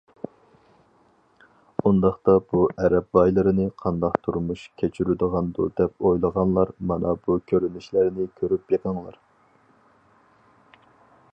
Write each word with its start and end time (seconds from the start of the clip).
ئۇنداقتا 1.89 2.33
بۇ 2.53 2.61
ئەرەب 2.83 3.05
بايلىرىنى 3.17 3.67
قانداق 3.83 4.15
تۇرمۇش 4.27 4.63
كەچۈرىدىغاندۇ 4.83 5.67
دەپ 5.81 6.07
ئويلىغانلار 6.11 6.73
مانا 6.93 7.13
بۇ 7.27 7.37
كۆرۈنۈشلەرنى 7.51 8.27
كۆرۈپ 8.41 8.63
بېقىڭلار. 8.73 9.19